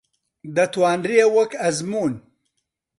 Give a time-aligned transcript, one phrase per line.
[0.55, 2.13] دەتوانرێ وەک ئەزموون